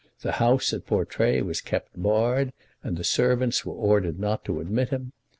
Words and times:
The 0.21 0.31
house 0.41 0.73
at 0.73 0.87
Portray 0.87 1.43
was 1.43 1.61
kept 1.61 1.91
barred, 1.95 2.53
and 2.81 2.97
the 2.97 3.03
servants 3.03 3.67
were 3.67 3.75
ordered 3.75 4.19
not 4.19 4.43
to 4.45 4.59
admit 4.59 4.89
him. 4.89 5.13